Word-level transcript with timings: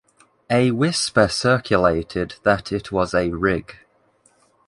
A 0.49 0.71
whisper 0.71 1.27
circulated 1.27 2.33
that 2.41 2.71
it 2.71 2.91
was 2.91 3.13
a 3.13 3.29
rig. 3.29 3.77